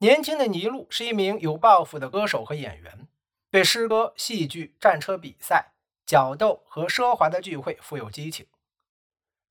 [0.00, 3.08] 年轻的尼禄是一名有抱负的歌手和演员，
[3.50, 5.72] 对诗歌、戏剧、战车比赛、
[6.06, 8.46] 角斗和奢华的聚会富有激情。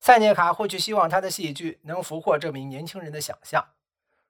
[0.00, 3.62] 塞涅卡或许希望他的戏剧能俘获这名年轻人的想象，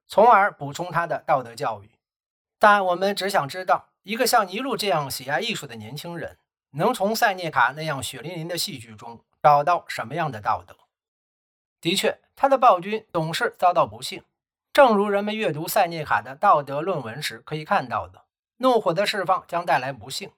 [0.07, 1.91] 从而补充他的道德教育。
[2.57, 6.37] 但我们只想知道，一个像尼禄这样喜爱艺术的年轻人，
[6.71, 10.75] 能从塞涅卡那样血淋淋的戏剧中找到什么样的道德？
[11.79, 14.21] 的确，他的暴君总是遭到不幸。
[14.79, 18.23] 正如人们阅读塞涅卡的道德论文时可以看到的，
[18.59, 20.31] 怒火的释放将带来不幸。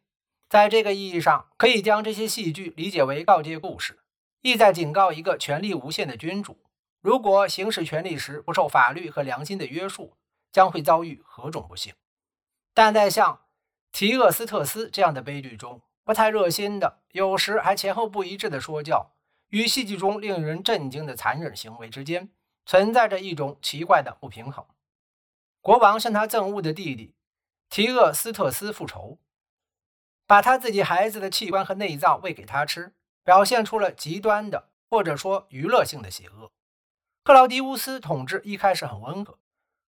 [0.49, 3.99] 在这个意义上，可以将这些戏剧理解为告诫故事，
[4.41, 6.57] 意在警告一个权力无限的君主，
[7.01, 10.17] 如果行使权力时不受法律和良心的约束，
[10.51, 11.93] 将会遭遇何种不幸。
[12.73, 13.41] 但在像
[13.91, 19.11] 提厄斯特斯这样的悲剧中，不太热心的，有时还前后不一致的说教，
[19.49, 22.31] 与戏剧中令人震惊的残忍行为之间。
[22.65, 24.65] 存在着一种奇怪的不平衡。
[25.61, 27.13] 国王向他憎恶的弟弟
[27.69, 29.19] 提厄斯特斯复仇，
[30.25, 36.51] 把他自己孩子的器官和内脏喂给他吃，表现出了极端的或者说娱乐性的邪恶。
[37.23, 39.37] 克劳迪乌斯统治一开始很温和，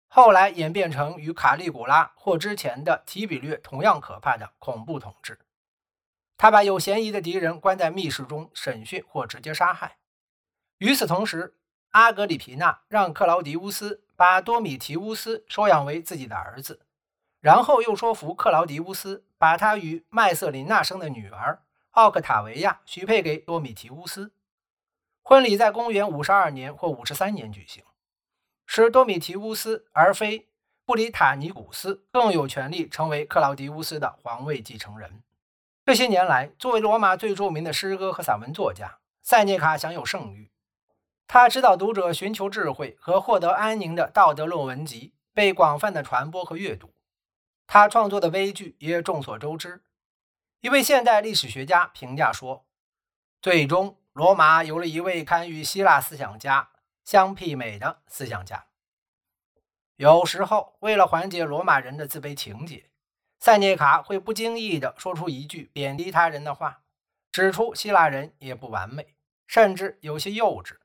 [0.08, 5.40] 后来演变成与卡利古拉或之前的提比略同样可怕的恐怖统治。
[6.38, 9.98] 他把有嫌疑的敌人关在密室中审讯或直接杀害。
[10.78, 11.58] 与此同时，
[11.94, 16.82] 阿格里皮娜让克劳迪乌斯把多米提乌斯收养为自己的儿子，
[17.40, 24.34] 然后又说服克劳迪乌斯把他与麦瑟琳娜生的女儿奥克塔维亚许配给多米提乌斯。
[25.22, 27.84] 婚礼在公元五十二年或五十三年举行，
[28.66, 30.50] 使多米提乌斯而非
[30.86, 35.22] 布里塔尼古斯更有权利成为克劳迪乌斯的皇位继承人。
[35.86, 40.50] 这些年来，作为罗马最著名的诗歌和散文作家，塞涅卡享有盛誉。
[41.28, 46.94] 他指导读者寻求智慧和获得安宁的道德论文集被广泛的传播和阅读。
[47.66, 49.84] 他创作的悲剧也众所周知。
[50.62, 52.66] 一位现代历史学家评价说
[53.42, 56.70] ：“最终，罗马有了一位堪与希腊思想家
[57.04, 58.68] 相媲美的思想家。”
[59.98, 62.90] 有时候，为了缓解罗马人的自卑情结，
[63.40, 66.84] 塞涅卡会不经意地说出一句贬低他人的话，
[67.32, 69.16] 指出希腊人也不完美，
[69.48, 70.78] 甚至有些幼稚。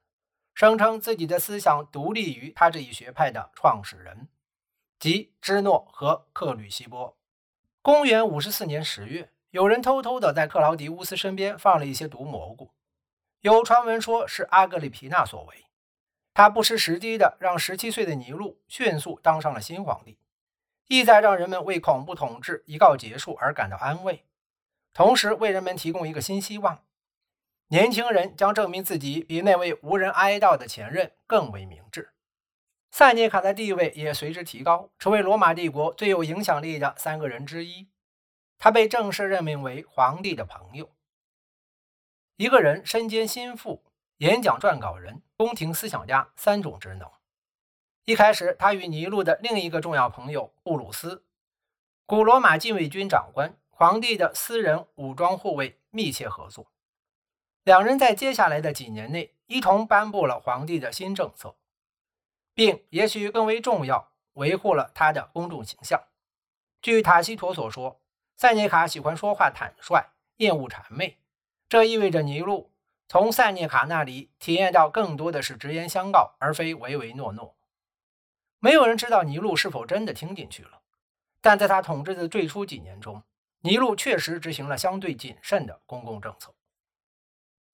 [0.59, 4.27] 声称自己的思想独立于他这一学派的创始人，
[4.99, 7.17] 即芝诺和克吕西波。
[7.81, 12.73] 公元五十四年十月，有人偷偷的在克劳迪乌斯身边放了一些毒蘑菇，
[13.39, 15.67] 有传闻说是阿格里皮娜所为。
[16.35, 20.19] 他不失时机的让十七岁的尼禄迅速当上了新皇帝，
[20.89, 24.25] 意在让人们为恐怖统治一告结束而感到安慰，
[24.93, 26.83] 同时为人们提供一个新希望。
[27.71, 32.15] 年轻人将证明自己比那位无人哀悼的前任更为明智。
[32.91, 37.89] 塞涅卡的地位也随之提高，成为罗马帝国最有影响力的三个人之一。
[38.56, 40.91] 他被正式任命为皇帝的朋友。
[42.37, 43.85] 一个人身兼心腹、
[44.17, 47.06] 演讲撰稿人、宫廷思想家三种职能。
[48.06, 51.27] 一开始，他与尼禄的另一个重要朋友布鲁斯，
[52.06, 56.73] 古罗马禁卫军长官、皇帝的私人武装护卫密切合作。
[57.69, 61.55] 两人在接下来的几年内一同颁布了皇帝的新政策，
[62.55, 66.03] 并也许更为重要，维护了他的公众形象。
[66.81, 68.01] 据塔西佗所说，
[68.39, 70.03] 塞涅卡喜欢说话坦率，
[70.39, 71.19] 厌恶谄媚，
[71.69, 72.73] 这意味着尼禄
[73.06, 77.55] 从塞涅卡那里体验到更多的是直言相告，而非唯唯诺诺。
[78.61, 80.81] 没有人知道尼禄是否真的听进去了，
[81.43, 83.23] 但在他统治的最初几年中，
[83.61, 86.55] 尼禄确实执行了相对谨慎的公共政策。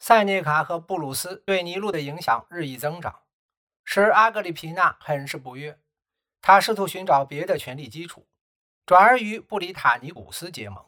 [0.07, 3.23] 塞涅卡和布鲁斯对尼禄的影响日益增长，
[3.85, 5.81] 使阿格里皮娜很是不悦。
[6.43, 8.27] 他试图寻找别的权力基础，
[8.85, 10.85] 转而与布里塔尼古斯结盟，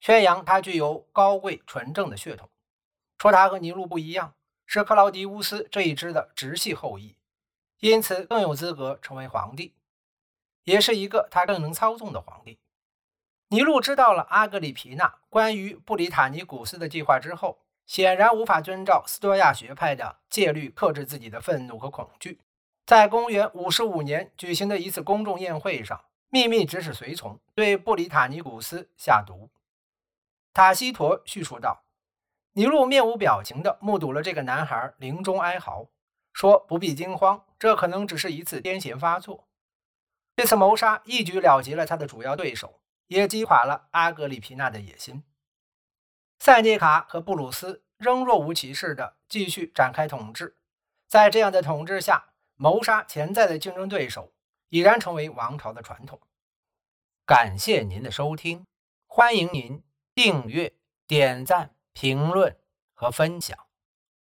[0.00, 2.50] 宣扬他具有高贵纯正的血统，
[3.18, 4.34] 说他和尼禄不一样，
[4.66, 7.14] 是克劳迪乌斯这一支的直系后裔，
[7.78, 9.76] 因此更有资格成为皇帝，
[10.64, 12.58] 也是一个他更能操纵的皇帝。
[13.46, 17.62] 尼禄知道了阿格里皮娜关于布里塔尼古斯的计划之后。
[17.86, 22.40] 显然无法遵照斯多亚学派的戒律克制自己的愤怒和恐惧，
[22.84, 29.50] 在公元五十五年举行的一次公众宴会上，秘密指使随从对布里塔尼古斯下毒。
[30.52, 31.84] 塔西佗叙述道
[32.54, 35.86] ：“尼禄面无表情地目睹了这个男孩临终哀嚎，
[36.32, 39.46] 说不必惊慌，这可能只是一次癫痫发作。
[40.34, 45.22] 这次谋杀一举了结了他的主要对手，也击垮了阿格里皮娜的野心。”
[46.46, 50.56] 塞涅卡和布鲁斯仍若无其事的继续展开统治。
[51.08, 54.32] 在这样的统治下谋杀潜在的竞争对手
[54.68, 56.20] 已然成为王朝的传统。
[57.24, 58.64] 感谢您的收听
[59.08, 59.82] 欢迎您
[60.14, 60.72] 订阅
[61.08, 62.56] 点赞评论
[62.94, 63.65] 和分享。